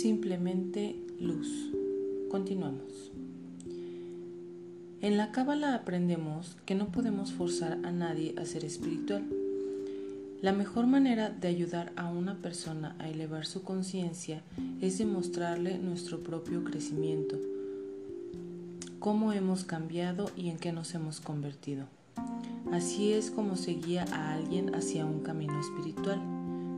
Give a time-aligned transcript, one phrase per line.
[0.00, 1.70] simplemente luz.
[2.30, 3.12] Continuamos.
[5.02, 9.26] En la Cábala aprendemos que no podemos forzar a nadie a ser espiritual.
[10.40, 14.42] La mejor manera de ayudar a una persona a elevar su conciencia
[14.80, 17.38] es demostrarle nuestro propio crecimiento,
[19.00, 21.84] cómo hemos cambiado y en qué nos hemos convertido.
[22.72, 26.20] Así es como se guía a alguien hacia un camino espiritual,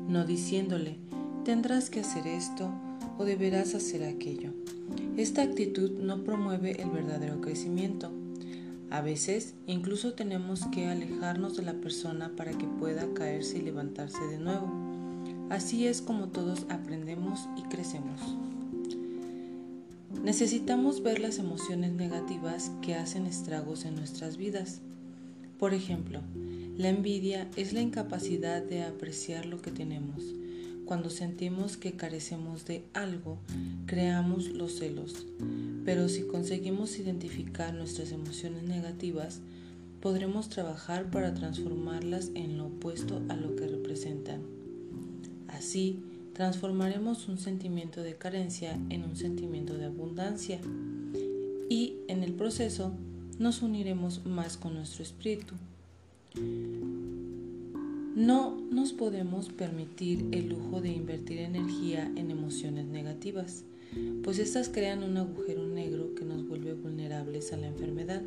[0.09, 0.97] no diciéndole,
[1.45, 2.73] tendrás que hacer esto
[3.19, 4.53] o deberás hacer aquello.
[5.17, 8.11] Esta actitud no promueve el verdadero crecimiento.
[8.91, 14.23] A veces incluso tenemos que alejarnos de la persona para que pueda caerse y levantarse
[14.27, 14.71] de nuevo.
[15.51, 18.21] Así es como todos aprendemos y crecemos.
[20.23, 24.81] Necesitamos ver las emociones negativas que hacen estragos en nuestras vidas.
[25.59, 26.21] Por ejemplo,
[26.77, 30.35] la envidia es la incapacidad de apreciar lo que tenemos
[30.93, 33.39] cuando sentimos que carecemos de algo,
[33.87, 35.27] creamos los celos.
[35.87, 39.41] Pero si conseguimos identificar nuestras emociones negativas,
[40.03, 44.43] podremos trabajar para transformarlas en lo opuesto a lo que representan.
[45.49, 45.99] Así,
[46.35, 50.61] transformaremos un sentimiento de carencia en un sentimiento de abundancia
[51.71, 52.93] y en el proceso
[53.39, 55.55] nos uniremos más con nuestro espíritu.
[58.15, 63.65] No nos podemos permitir el lujo de invertir energía en emociones negativas,
[64.23, 68.23] pues estas crean un agujero negro que nos vuelve vulnerables a la enfermedad.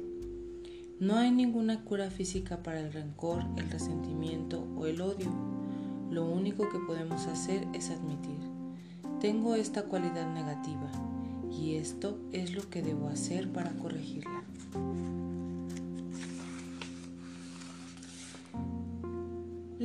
[0.99, 5.31] No hay ninguna cura física para el rencor, el resentimiento o el odio.
[6.09, 8.39] Lo único que podemos hacer es admitir,
[9.21, 10.91] tengo esta cualidad negativa
[11.51, 14.43] y esto es lo que debo hacer para corregirla.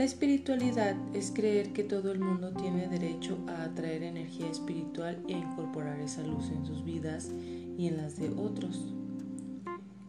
[0.01, 5.31] La espiritualidad es creer que todo el mundo tiene derecho a atraer energía espiritual a
[5.31, 7.29] incorporar esa luz en sus vidas
[7.77, 8.81] y en las de otros.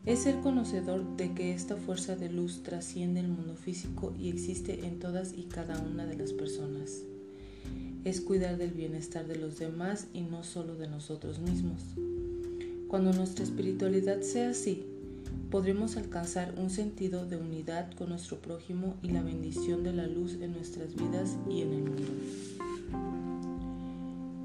[0.06, 4.86] Es ser conocedor de que esta fuerza de luz trasciende el mundo físico y existe
[4.86, 7.02] en todas y cada una de las personas.
[8.06, 11.82] Es cuidar del bienestar de los demás y no solo de nosotros mismos.
[12.88, 14.86] Cuando nuestra espiritualidad sea así,
[15.52, 20.38] podremos alcanzar un sentido de unidad con nuestro prójimo y la bendición de la luz
[20.42, 22.12] en nuestras vidas y en el mundo.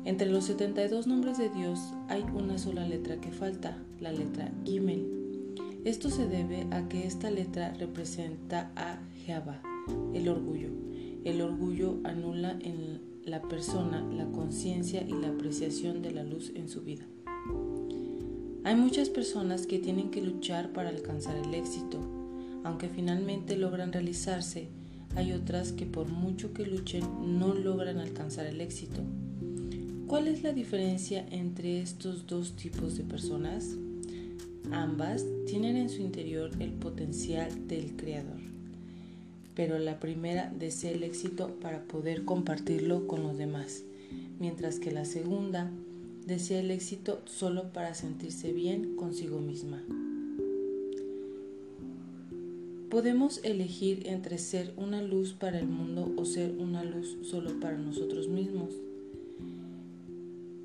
[0.05, 1.79] Entre los 72 nombres de Dios
[2.09, 5.55] hay una sola letra que falta, la letra Gimel.
[5.85, 9.63] Esto se debe a que esta letra representa a Jehová,
[10.13, 10.71] el orgullo.
[11.25, 16.69] El orgullo anula en la persona la conciencia y la apreciación de la luz en
[16.69, 17.05] su vida.
[18.67, 22.01] Hay muchas personas que tienen que luchar para alcanzar el éxito.
[22.65, 24.67] Aunque finalmente logran realizarse,
[25.15, 27.05] hay otras que por mucho que luchen
[27.39, 29.03] no logran alcanzar el éxito.
[30.09, 33.77] ¿Cuál es la diferencia entre estos dos tipos de personas?
[34.73, 38.41] Ambas tienen en su interior el potencial del creador,
[39.55, 43.85] pero la primera desea el éxito para poder compartirlo con los demás,
[44.41, 45.71] mientras que la segunda
[46.27, 49.83] desea el éxito solo para sentirse bien consigo misma.
[52.91, 57.79] Podemos elegir entre ser una luz para el mundo o ser una luz solo para
[57.79, 58.71] nosotros mismos.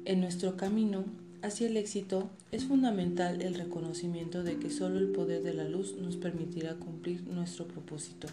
[0.06, 1.06] En nuestro camino
[1.44, 5.96] hacia el éxito es fundamental el reconocimiento de que solo el poder de la luz
[5.96, 8.28] nos permitirá cumplir nuestro propósito.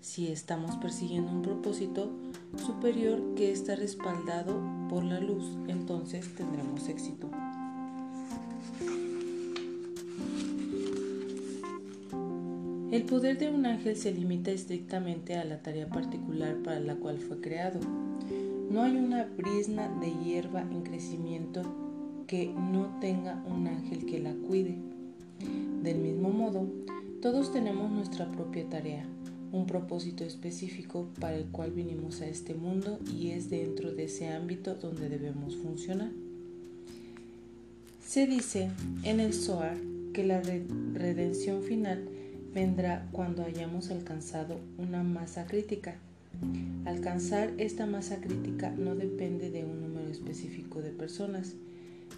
[0.00, 2.10] Si estamos persiguiendo un propósito
[2.56, 7.30] superior que está respaldado por la luz, entonces tendremos éxito.
[12.90, 17.16] El poder de un ángel se limita estrictamente a la tarea particular para la cual
[17.16, 17.80] fue creado.
[18.70, 21.62] No hay una brisna de hierba en crecimiento
[22.26, 24.76] que no tenga un ángel que la cuide.
[25.82, 26.66] Del mismo modo,
[27.22, 29.06] todos tenemos nuestra propia tarea,
[29.52, 34.28] un propósito específico para el cual vinimos a este mundo y es dentro de ese
[34.28, 36.10] ámbito donde debemos funcionar.
[38.04, 38.70] Se dice
[39.04, 39.76] en el Zohar
[40.14, 42.08] que la redención final
[42.54, 45.96] vendrá cuando hayamos alcanzado una masa crítica.
[46.86, 51.52] Alcanzar esta masa crítica no depende de un número específico de personas,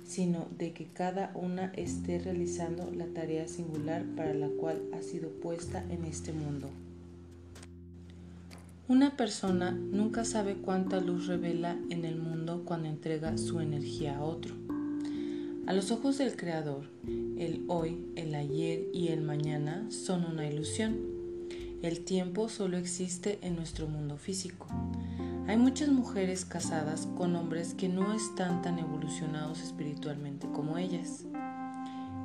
[0.04, 5.28] sino de que cada una esté realizando la tarea singular para la cual ha sido
[5.28, 6.70] puesta en este mundo.
[8.86, 14.22] Una persona nunca sabe cuánta luz revela en el mundo cuando entrega su energía a
[14.22, 14.54] otro.
[15.66, 16.84] A los ojos del Creador,
[17.38, 20.98] el hoy, el ayer y el mañana son una ilusión.
[21.81, 24.66] El tiempo solo existe en nuestro mundo físico.
[25.46, 31.25] Hay muchas mujeres casadas con hombres que no están tan evolucionados espiritualmente como ellas.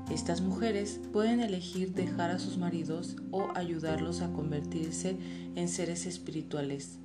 [0.10, 5.18] Estas mujeres pueden elegir dejar a sus maridos o ayudarlos a convertirse
[5.56, 6.98] en seres espirituales.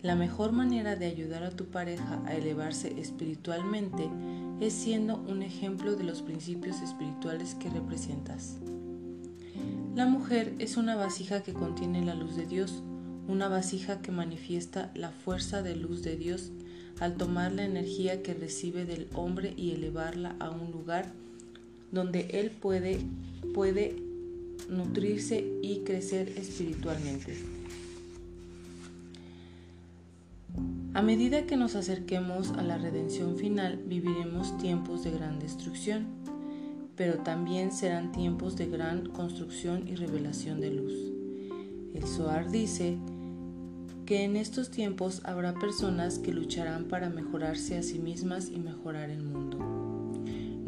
[0.00, 4.08] La mejor manera de ayudar a tu pareja a elevarse espiritualmente
[4.60, 8.56] es siendo un ejemplo de los principios espirituales que representas.
[9.94, 12.82] La mujer es una vasija que contiene la luz de Dios,
[13.26, 16.50] una vasija que manifiesta la fuerza de luz de Dios
[17.00, 21.12] al tomar la energía que recibe del hombre y elevarla a un lugar
[21.90, 22.98] donde él puede,
[23.54, 23.96] puede
[24.68, 27.36] nutrirse y crecer espiritualmente.
[30.94, 36.06] A medida que nos acerquemos a la redención final, viviremos tiempos de gran destrucción,
[36.96, 40.92] pero también serán tiempos de gran construcción y revelación de luz.
[41.94, 42.98] El Zohar dice
[44.06, 49.10] que en estos tiempos habrá personas que lucharán para mejorarse a sí mismas y mejorar
[49.10, 49.77] el mundo.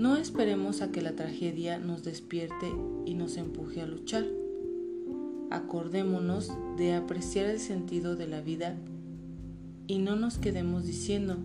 [0.00, 2.72] No esperemos a que la tragedia nos despierte
[3.04, 4.24] y nos empuje a luchar.
[5.50, 8.76] Acordémonos de apreciar el sentido de la vida
[9.86, 11.36] y no nos quedemos diciendo,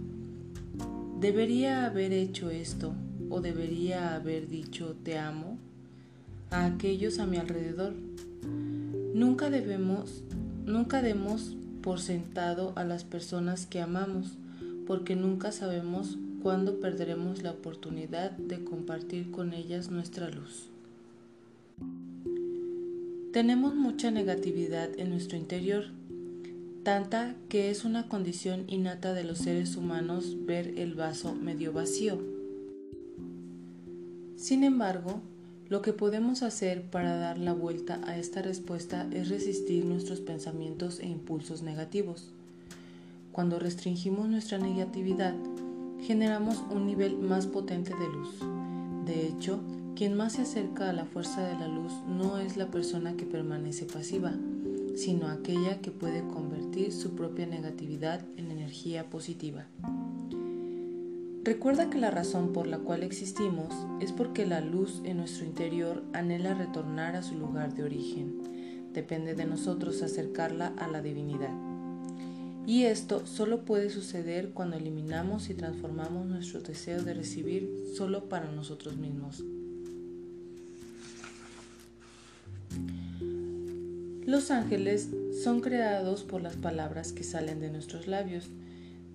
[1.19, 2.93] debería haber hecho esto
[3.29, 5.57] o debería haber dicho te amo
[6.49, 7.93] a aquellos a mi alrededor.
[9.13, 10.23] Nunca debemos,
[10.65, 14.37] nunca demos por sentado a las personas que amamos,
[14.87, 20.69] porque nunca sabemos cuándo perderemos la oportunidad de compartir con ellas nuestra luz.
[23.33, 25.85] Tenemos mucha negatividad en nuestro interior
[26.83, 32.21] tanta que es una condición innata de los seres humanos ver el vaso medio vacío.
[34.35, 35.21] Sin embargo,
[35.67, 40.99] lo que podemos hacer para dar la vuelta a esta respuesta es resistir nuestros pensamientos
[40.99, 42.29] e impulsos negativos.
[43.31, 45.33] Cuando restringimos nuestra negatividad,
[46.05, 48.29] generamos un nivel más potente de luz.
[49.05, 49.59] De hecho,
[49.95, 53.25] quien más se acerca a la fuerza de la luz no es la persona que
[53.25, 54.33] permanece pasiva,
[54.95, 59.65] sino aquella que puede convertir su propia negatividad en energía positiva.
[61.43, 66.03] Recuerda que la razón por la cual existimos es porque la luz en nuestro interior
[66.13, 68.91] anhela retornar a su lugar de origen.
[68.93, 71.64] Depende de nosotros acercarla a la divinidad.
[72.67, 78.51] Y esto solo puede suceder cuando eliminamos y transformamos nuestro deseo de recibir solo para
[78.51, 79.43] nosotros mismos.
[84.25, 85.11] Los ángeles
[85.43, 88.49] son creados por las palabras que salen de nuestros labios.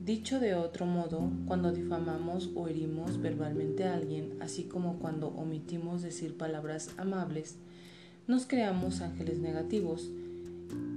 [0.04, 6.02] Dicho de otro modo, cuando difamamos o herimos verbalmente a alguien, así como cuando omitimos
[6.02, 7.56] decir palabras amables,
[8.28, 10.08] nos creamos ángeles negativos.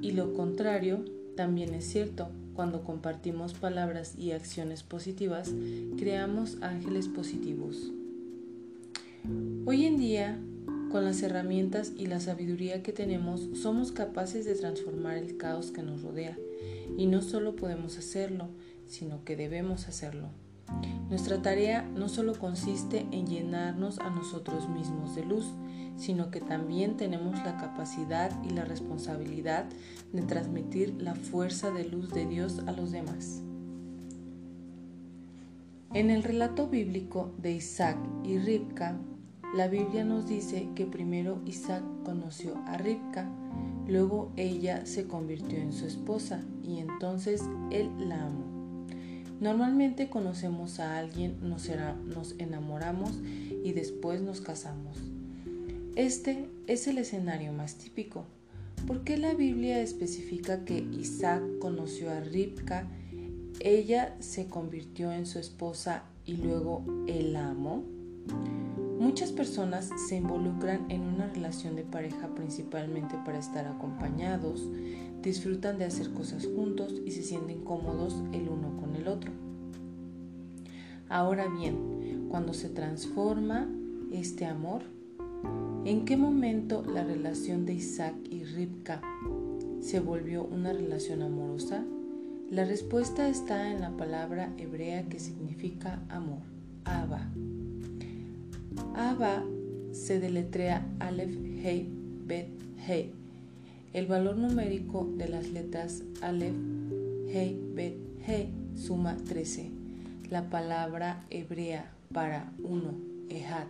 [0.04, 1.04] Y lo contrario
[1.36, 2.30] también es cierto.
[2.54, 5.52] Cuando compartimos palabras y acciones positivas,
[5.98, 7.92] creamos ángeles positivos.
[9.66, 10.40] Hoy en día
[10.94, 15.82] con las herramientas y la sabiduría que tenemos, somos capaces de transformar el caos que
[15.82, 16.38] nos rodea.
[16.96, 18.50] Y no solo podemos hacerlo,
[18.86, 20.28] sino que debemos hacerlo.
[21.10, 25.46] Nuestra tarea no solo consiste en llenarnos a nosotros mismos de luz,
[25.98, 29.66] sino que también tenemos la capacidad y la responsabilidad
[30.12, 33.42] de transmitir la fuerza de luz de Dios a los demás.
[35.94, 38.98] En el relato bíblico de Isaac y Ribka,
[39.56, 43.30] la Biblia nos dice que primero Isaac conoció a Ribka,
[43.88, 48.54] luego ella se convirtió en su esposa y entonces él la amó.
[49.40, 51.68] Normalmente conocemos a alguien, nos,
[52.40, 53.12] enamoramos
[53.64, 54.98] y después nos casamos.
[55.96, 58.26] Este es el escenario más típico.
[58.88, 62.88] ¿Por qué la Biblia especifica que Isaac conoció a Ribka,
[63.60, 67.84] ella se convirtió en su esposa y luego la amó?
[69.00, 74.68] Muchas personas se involucran en una relación de pareja principalmente para estar acompañados,
[75.22, 79.32] disfrutan de hacer cosas juntos y se sienten cómodos el uno con el otro.
[81.08, 83.70] Ahora bien, cuando se transforma
[84.12, 84.82] este amor,
[85.86, 89.02] ¿en qué momento la relación de Isaac y Ribka
[89.82, 91.84] se volvió una relación amorosa?
[92.50, 96.42] La respuesta está en la palabra hebrea que significa amor,
[96.86, 97.28] Abba.
[98.96, 99.44] Abba
[99.92, 101.88] se deletrea Aleph, Hei,
[102.26, 102.48] Bet,
[102.88, 103.12] Hei.
[103.94, 106.56] El valor numérico de las letras Aleph,
[107.28, 107.96] Hei, Bet,
[108.28, 109.70] Hei suma 13.
[110.30, 112.94] La palabra hebrea para uno,
[113.30, 113.68] Ehad,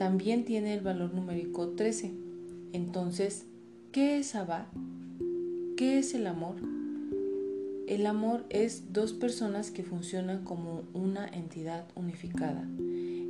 [0.00, 2.10] también tiene el valor numérico 13.
[2.72, 3.44] Entonces,
[3.92, 4.66] ¿qué es Abba?
[5.76, 6.54] ¿Qué es el amor?
[7.86, 12.66] El amor es dos personas que funcionan como una entidad unificada.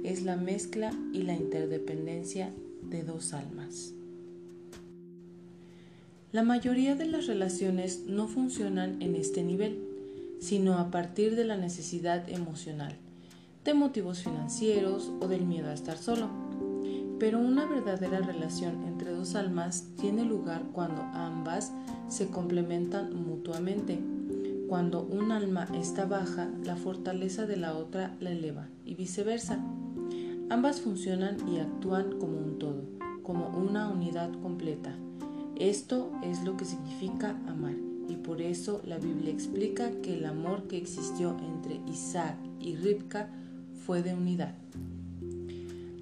[0.05, 2.53] Es la mezcla y la interdependencia
[2.89, 3.93] de dos almas.
[6.31, 9.77] La mayoría de las relaciones no funcionan en este nivel,
[10.39, 12.95] sino a partir de la necesidad emocional,
[13.65, 16.40] de motivos financieros o del miedo a estar solo.
[17.21, 21.71] Pero una verdadera relación entre dos almas tiene lugar cuando ambas
[22.09, 24.01] se complementan mutuamente.
[24.69, 29.63] Cuando un alma está baja, la fortaleza de la otra la eleva y viceversa.
[30.49, 32.85] Ambas funcionan y actúan como un todo,
[33.23, 34.95] como una unidad completa.
[35.57, 37.75] Esto es lo que significa amar
[38.09, 43.29] y por eso la Biblia explica que el amor que existió entre Isaac y Ribka
[43.85, 44.55] fue de unidad.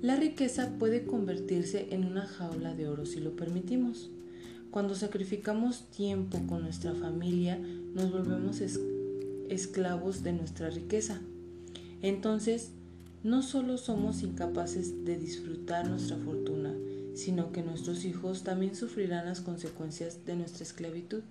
[0.00, 4.10] La riqueza puede convertirse en una jaula de oro si lo permitimos.
[4.70, 7.58] Cuando sacrificamos tiempo con nuestra familia,
[7.94, 8.60] nos volvemos
[9.48, 11.20] esclavos de nuestra riqueza.
[12.00, 12.70] Entonces,
[13.24, 16.72] no solo somos incapaces de disfrutar nuestra fortuna,
[17.14, 21.22] sino que nuestros hijos también sufrirán las consecuencias de nuestra esclavitud.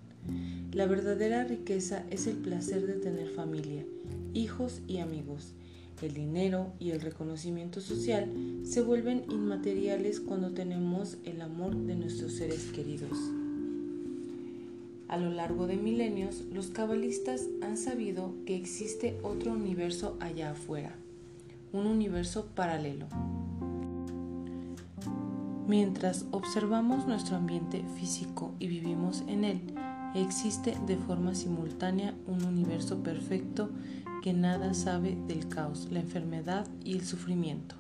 [0.73, 3.85] La verdadera riqueza es el placer de tener familia,
[4.33, 5.53] hijos y amigos.
[6.01, 8.31] El dinero y el reconocimiento social
[8.63, 13.17] se vuelven inmateriales cuando tenemos el amor de nuestros seres queridos.
[15.07, 20.95] A lo largo de milenios, los cabalistas han sabido que existe otro universo allá afuera,
[21.71, 23.07] un universo paralelo,
[25.67, 29.59] Mientras observamos nuestro ambiente físico y vivimos en él,
[30.15, 33.69] existe de forma simultánea un universo perfecto
[34.21, 37.75] que nada sabe del caos, la enfermedad y el sufrimiento.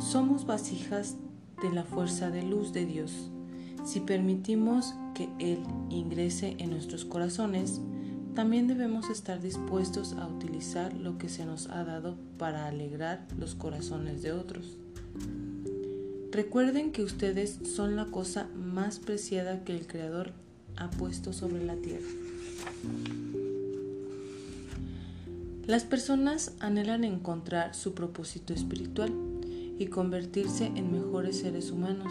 [0.00, 1.16] Somos vasijas
[1.62, 3.30] de la fuerza de luz de Dios.
[3.84, 5.58] Si permitimos que Él
[5.90, 7.80] ingrese en nuestros corazones,
[8.34, 13.54] también debemos estar dispuestos a utilizar lo que se nos ha dado para alegrar los
[13.54, 14.76] corazones de otros.
[16.30, 20.32] Recuerden que ustedes son la cosa más preciada que el Creador
[20.76, 22.06] ha puesto sobre la tierra.
[25.68, 29.12] Las personas anhelan encontrar su propósito espiritual
[29.78, 32.10] y convertirse en mejores seres humanos,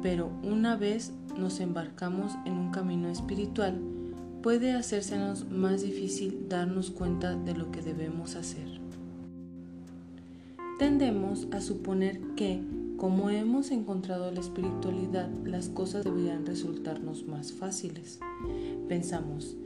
[0.00, 3.78] pero una vez nos embarcamos en un camino espiritual,
[4.42, 8.80] puede hacérsenos más difícil darnos cuenta de lo que debemos hacer.
[10.78, 12.62] Tendemos a suponer que,
[12.96, 18.18] como hemos encontrado la espiritualidad, las cosas deberían resultarnos más fáciles.
[18.88, 19.58] Pensamos,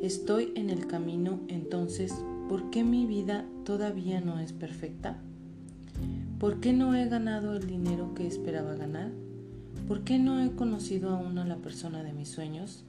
[0.00, 2.14] estoy en el camino, entonces,
[2.52, 5.16] ¿por qué mi vida todavía no es perfecta?
[6.38, 9.10] ¿Por qué no he ganado el dinero que esperaba ganar?
[9.88, 12.84] ¿Por qué no he conocido aún a la persona de mis sueños?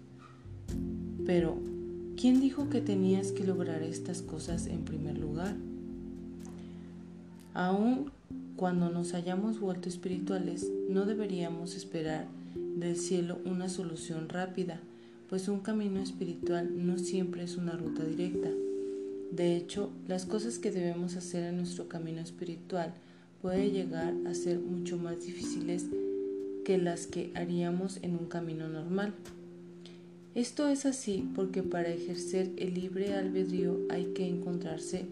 [1.26, 1.62] Pero,
[2.18, 5.56] ¿quién dijo que tenías que lograr estas cosas en primer lugar?
[7.54, 8.12] Aun
[8.58, 12.28] cuando nos hayamos vuelto espirituales, no deberíamos esperar
[12.76, 14.82] del cielo una solución rápida,
[15.30, 18.50] pues un camino espiritual no siempre es una ruta directa.
[19.36, 22.94] De hecho, las cosas que debemos hacer en nuestro camino espiritual
[23.42, 25.88] puede llegar a ser mucho más difíciles
[26.64, 29.12] que las que haríamos en un camino normal.
[30.36, 35.08] Esto es así porque para ejercer el libre albedrío hay que encontrarse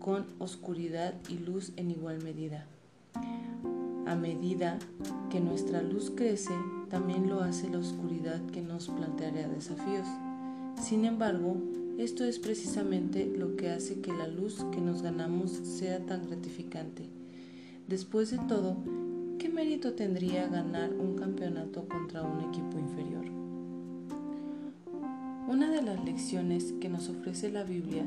[0.00, 2.66] con oscuridad y luz en igual medida.
[4.04, 4.80] A medida
[5.30, 6.54] que nuestra luz crece,
[6.88, 10.08] también lo hace la oscuridad que nos planteará desafíos.
[10.82, 11.56] Sin embargo,
[11.98, 17.04] esto es precisamente lo que hace que la luz que nos ganamos sea tan gratificante.
[17.88, 18.76] Después de todo,
[19.38, 23.24] ¿qué mérito tendría ganar un campeonato contra un equipo inferior?
[25.48, 28.04] Una de las lecciones que nos ofrece la Biblia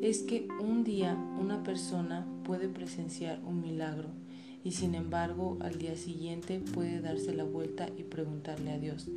[0.00, 4.08] es que un día una persona puede presenciar un milagro
[4.64, 9.08] y sin embargo al día siguiente puede darse la vuelta y preguntarle a Dios,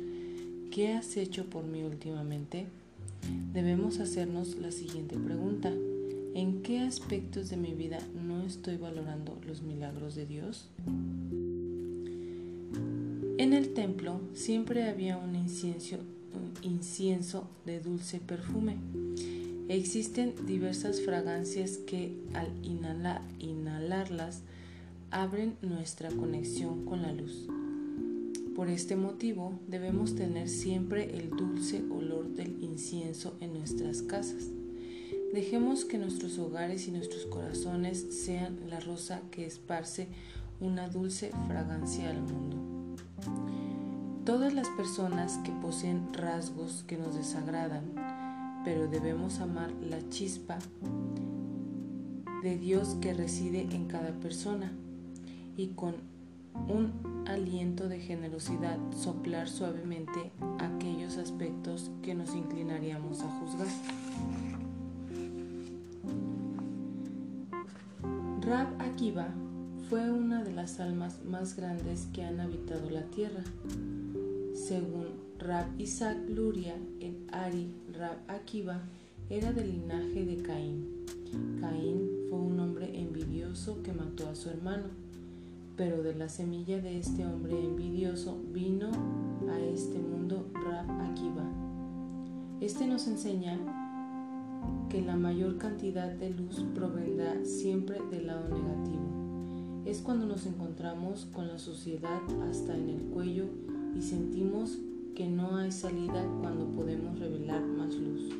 [0.70, 2.66] ¿qué has hecho por mí últimamente?
[3.52, 5.72] Debemos hacernos la siguiente pregunta,
[6.34, 10.68] ¿en qué aspectos de mi vida no estoy valorando los milagros de Dios?
[13.38, 15.98] En el templo siempre había un incienso,
[17.64, 18.76] de dulce perfume
[19.68, 22.48] Existen diversas fragancias que al
[23.38, 24.40] inhalarlas
[25.10, 27.46] abren nuestra conexión con la luz.
[28.58, 34.48] Por este motivo debemos tener siempre el dulce olor del incienso en nuestras casas.
[35.32, 40.08] Dejemos que nuestros hogares y nuestros corazones sean la rosa que esparce
[40.58, 42.96] una dulce fragancia al mundo.
[44.24, 47.94] todas las personas que poseen rasgos que nos desagradan,
[48.64, 50.58] pero debemos amar la chispa
[52.42, 54.72] de Dios que reside en cada persona
[55.56, 56.17] y con
[56.54, 63.68] un aliento de generosidad soplar suavemente aquellos aspectos que nos inclinaríamos a juzgar.
[68.40, 69.28] Rab Akiva
[69.90, 73.42] fue una de las almas más grandes que han habitado la tierra.
[74.54, 75.06] Según
[75.38, 78.80] Rab Isaac Luria, el Ari Rab Akiva
[79.30, 81.04] era del linaje de Caín.
[81.60, 84.88] Caín fue un hombre envidioso que mató a su hermano,
[85.78, 88.90] pero de la semilla de este hombre envidioso vino
[89.48, 91.44] a este mundo Rab Akiva.
[92.60, 93.56] Este nos enseña
[94.90, 98.98] que la mayor cantidad de luz provendrá siempre del lado negativo
[99.86, 102.20] es cuando nos encontramos con la suciedad
[102.50, 103.44] hasta en el cuello
[103.96, 104.78] y sentimos
[105.14, 108.30] que no hay salida cuando podemos revelar más luz.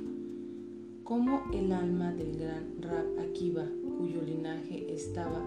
[1.04, 3.64] Como el alma del gran Rab Akiva,
[3.96, 5.40] cuyo linaje estaba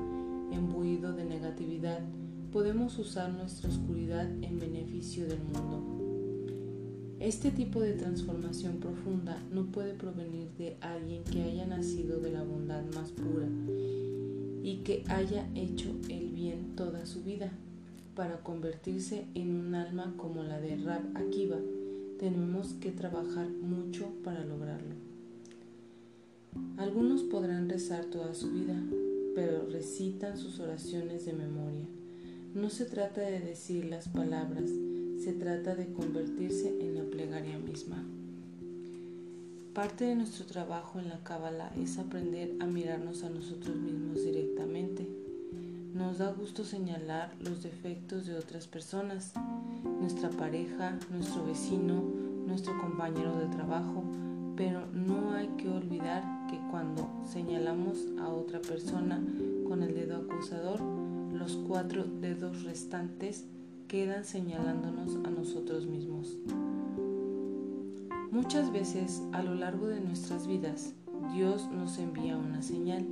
[0.51, 2.00] embuido de negatividad,
[2.51, 6.01] podemos usar nuestra oscuridad en beneficio del mundo.
[7.20, 12.43] Este tipo de transformación profunda no puede provenir de alguien que haya nacido de la
[12.43, 13.48] bondad más pura
[14.63, 17.51] y que haya hecho el bien toda su vida.
[18.15, 21.58] Para convertirse en un alma como la de Rab Akiva,
[22.20, 24.96] tenemos que trabajar mucho para lograrlo.
[26.77, 28.81] Algunos podrán rezar toda su vida,
[29.35, 31.85] pero recitan sus oraciones de memoria.
[32.53, 34.69] No se trata de decir las palabras,
[35.23, 38.03] se trata de convertirse en la plegaria misma.
[39.73, 45.07] Parte de nuestro trabajo en la Cábala es aprender a mirarnos a nosotros mismos directamente.
[45.93, 49.31] Nos da gusto señalar los defectos de otras personas,
[50.01, 52.03] nuestra pareja, nuestro vecino,
[52.47, 54.03] nuestro compañero de trabajo,
[54.55, 59.21] pero no hay que olvidar que cuando señalamos a otra persona
[59.67, 60.79] con el dedo acusador,
[61.33, 63.45] los cuatro dedos restantes
[63.87, 66.37] quedan señalándonos a nosotros mismos.
[68.31, 70.93] Muchas veces a lo largo de nuestras vidas
[71.33, 73.05] Dios nos envía una señal.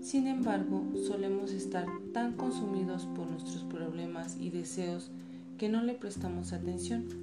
[0.00, 5.10] Sin embargo, solemos estar tan consumidos por nuestros problemas y deseos
[5.58, 7.21] que no le prestamos atención.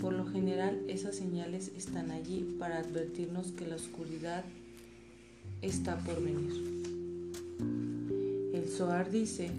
[0.00, 4.44] Por lo general, esas señales están allí para advertirnos que la oscuridad
[5.62, 6.84] está por venir.
[8.52, 9.50] El Zohar dice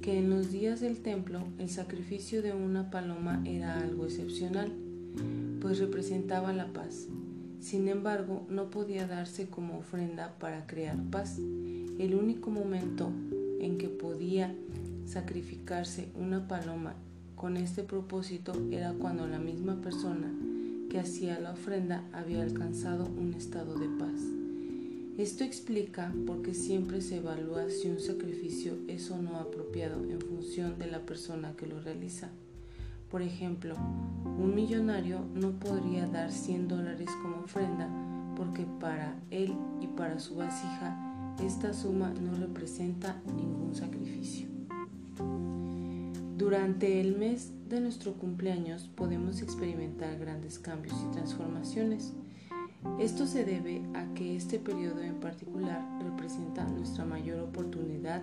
[0.00, 4.72] que en los días del templo el sacrificio de una paloma era algo excepcional
[5.60, 7.06] pues representaba la paz.
[7.60, 11.38] Sin embargo, no podía darse como ofrenda para crear paz.
[11.38, 13.10] El único momento
[13.60, 14.54] en que podía
[15.06, 16.94] sacrificarse una paloma
[17.42, 20.32] con este propósito era cuando la misma persona
[20.88, 24.20] que hacía la ofrenda había alcanzado un estado de paz.
[25.18, 30.20] Esto explica por qué siempre se evalúa si un sacrificio es o no apropiado en
[30.20, 32.28] función de la persona que lo realiza.
[33.10, 33.74] Por ejemplo,
[34.24, 37.88] un millonario no podría dar 100 dólares como ofrenda
[38.36, 44.46] porque para él y para su vasija esta suma no representa ningún sacrificio.
[46.42, 52.14] Durante el mes de nuestro cumpleaños podemos experimentar grandes cambios y transformaciones.
[52.98, 58.22] Esto se debe a que este periodo en particular representa nuestra mayor oportunidad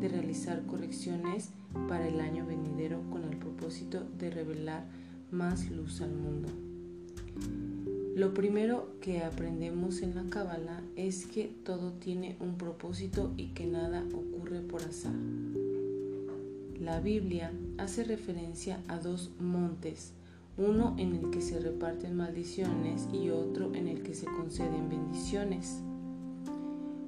[0.00, 1.50] de realizar correcciones
[1.86, 4.82] para el año venidero con el propósito de revelar
[5.30, 6.48] más luz al mundo.
[8.16, 13.68] Lo primero que aprendemos en la Cábala es que todo tiene un propósito y que
[13.68, 15.14] nada ocurre por azar.
[16.80, 20.12] La Biblia hace referencia a dos montes,
[20.58, 25.80] uno en el que se reparten maldiciones y otro en el que se conceden bendiciones.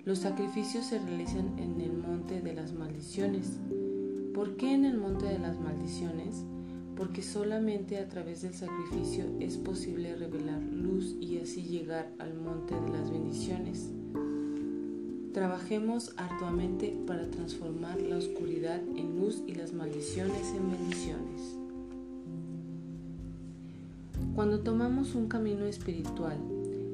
[0.05, 3.61] Los sacrificios se realizan en el monte de las maldiciones.
[4.35, 6.45] ¿Por qué en el monte de las maldiciones?
[6.97, 12.75] Porque solamente a través del sacrificio es posible revelar luz y así llegar al monte
[12.75, 13.91] de las bendiciones.
[15.33, 21.57] Trabajemos arduamente para transformar la oscuridad en luz y las maldiciones en bendiciones.
[24.35, 26.37] Cuando tomamos un camino espiritual,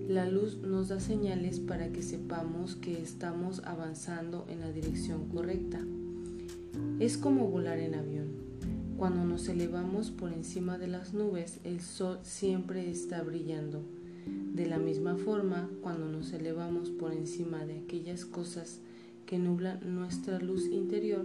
[0.08, 5.80] la luz nos da señales para que sepamos que estamos avanzando en la dirección correcta.
[7.00, 8.28] Es como volar en avión.
[8.96, 13.97] Cuando nos elevamos por encima de las nubes, el sol siempre está brillando.
[14.58, 18.80] De la misma forma, cuando nos elevamos por encima de aquellas cosas
[19.24, 21.24] que nublan nuestra luz interior,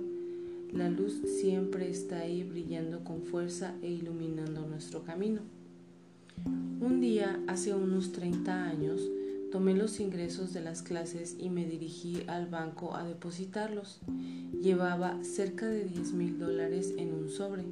[0.71, 5.41] La luz siempre está ahí brillando con fuerza e iluminando nuestro camino.
[6.79, 9.01] Un día, hace unos 30 años,
[9.51, 13.99] tomé los ingresos de las clases y me dirigí al banco a depositarlos.
[14.61, 17.63] Llevaba cerca de 10 mil dólares en un sobre.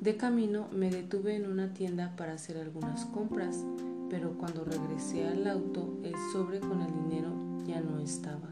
[0.00, 3.64] De camino me detuve en una tienda para hacer algunas compras,
[4.10, 7.30] pero cuando regresé al auto el sobre con el dinero
[7.66, 8.50] ya no estaba.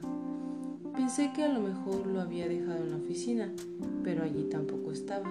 [0.95, 3.53] Pensé que a lo mejor lo había dejado en la oficina,
[4.03, 5.31] pero allí tampoco estaba.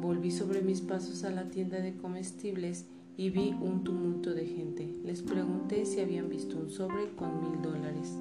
[0.00, 4.94] Volví sobre mis pasos a la tienda de comestibles y vi un tumulto de gente.
[5.04, 8.14] Les pregunté si habían visto un sobre con mil dólares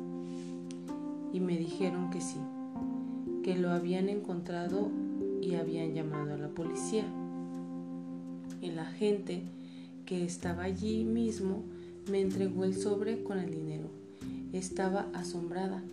[1.32, 2.40] y me dijeron que sí,
[3.44, 4.90] que lo habían encontrado
[5.42, 7.06] y habían llamado a la policía.
[8.62, 9.44] El agente
[10.10, 11.64] que estaba allí mismo
[12.10, 13.92] me entregó el sobre con el dinero.
[14.54, 15.84] Estaba asombrada.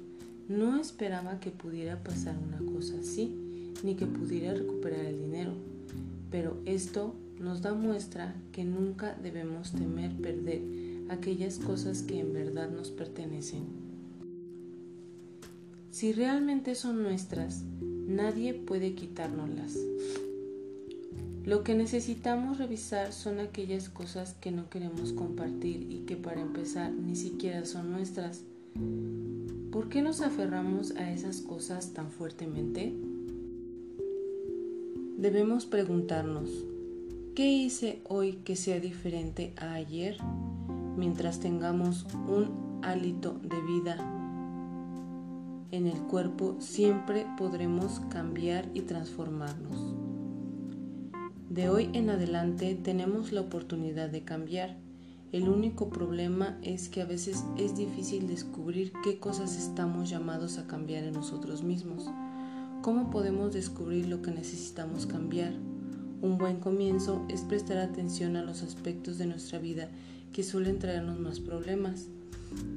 [0.48, 5.52] No esperaba que pudiera pasar una cosa así, ni que pudiera recuperar el dinero.
[6.30, 10.62] Pero esto nos da muestra que nunca debemos temer perder
[11.10, 13.64] aquellas cosas que en verdad nos pertenecen.
[15.90, 19.76] Si realmente son nuestras, nadie puede quitárnoslas.
[21.46, 26.92] Lo que necesitamos revisar son aquellas cosas que no queremos compartir y que para empezar
[26.92, 28.42] ni siquiera son nuestras.
[29.70, 32.92] ¿Por qué nos aferramos a esas cosas tan fuertemente?
[35.16, 36.50] Debemos preguntarnos,
[37.36, 40.16] ¿Qué hice hoy que sea diferente a ayer?
[40.96, 43.96] Mientras tengamos un hálito de vida
[45.70, 50.05] en el cuerpo, siempre podremos cambiar y transformarnos.
[51.56, 54.76] De hoy en adelante tenemos la oportunidad de cambiar.
[55.32, 60.66] El único problema es que a veces es difícil descubrir qué cosas estamos llamados a
[60.66, 62.10] cambiar en nosotros mismos.
[62.82, 65.54] ¿Cómo podemos descubrir lo que necesitamos cambiar?
[66.20, 69.88] Un buen comienzo es prestar atención a los aspectos de nuestra vida
[70.34, 72.08] que suelen traernos más problemas.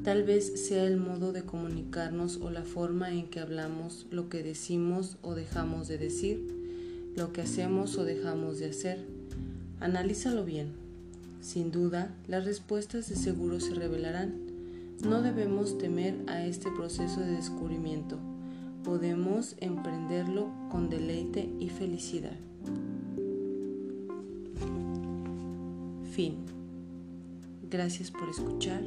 [0.06, 4.42] Tal vez sea el modo de comunicarnos o la forma en que hablamos, lo que
[4.42, 6.59] decimos o dejamos de decir,
[7.16, 9.06] lo que hacemos o dejamos de hacer.
[9.80, 10.74] Analízalo bien.
[11.42, 14.34] Sin duda, las respuestas de seguro se revelarán.
[15.04, 18.18] No debemos temer a este proceso de descubrimiento.
[18.84, 22.38] Podemos emprenderlo con deleite y felicidad.
[26.12, 26.38] Fin.
[27.70, 28.82] Gracias por escuchar.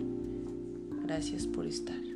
[1.04, 2.11] Gracias por estar.